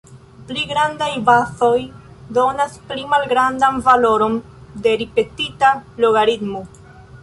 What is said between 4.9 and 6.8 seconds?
ripetita logaritmo.